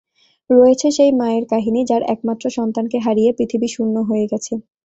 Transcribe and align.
রয়েছে 0.49 0.87
সেই 0.91 1.11
মায়ের 1.19 1.45
কাহিনি, 1.51 1.81
যার 1.89 2.03
একমাত্র 2.13 2.45
সন্তানকে 2.57 2.97
হারিয়ে 3.05 3.31
পৃথিবী 3.37 3.67
শূন্য 3.75 3.95
হয়ে 4.09 4.25
গেছে। 4.31 4.53